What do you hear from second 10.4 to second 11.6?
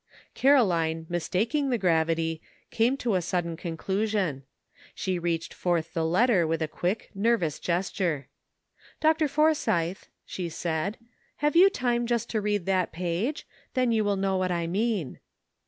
said, "have